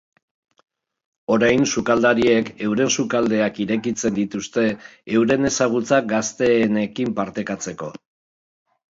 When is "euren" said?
2.67-2.89, 5.19-5.49